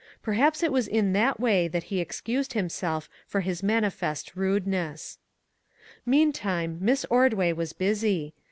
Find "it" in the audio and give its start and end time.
0.63-0.71